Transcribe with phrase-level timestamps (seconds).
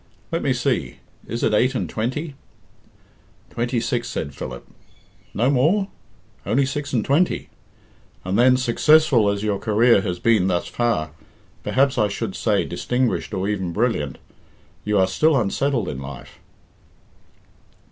[0.31, 0.97] Let me see,
[1.27, 2.33] is it eight and twenty?"
[3.51, 4.67] "Twenty six," said Philip.
[5.31, 5.89] "No more?
[6.43, 7.49] Only six and twenty?
[8.25, 11.11] And then, successful as your career has been thus far
[11.61, 14.17] perhaps I should say distinguished or even brilliant
[14.83, 16.39] you are still unsettled in life."